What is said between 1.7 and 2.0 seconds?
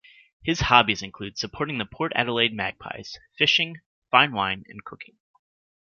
the